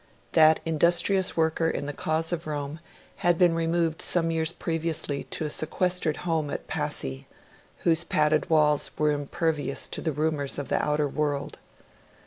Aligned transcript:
That 0.31 0.61
industrious 0.65 1.37
worker 1.37 1.69
in 1.69 1.85
the 1.85 1.93
cause 1.93 2.31
of 2.33 2.47
Rome 2.47 2.79
had 3.17 3.37
been 3.37 3.53
removed 3.53 4.01
some 4.01 4.31
years 4.31 4.51
previously 4.51 5.25
to 5.25 5.45
a 5.45 5.49
sequestered 5.51 6.17
home 6.25 6.49
at 6.49 6.65
Passy, 6.65 7.27
whose 7.83 8.03
padded 8.03 8.49
walls 8.49 8.89
were 8.97 9.11
impervious 9.11 9.87
to 9.89 10.01
the 10.01 10.11
rumours 10.11 10.57
of 10.57 10.69
the 10.69 10.83
outer 10.83 11.07
world. 11.07 11.59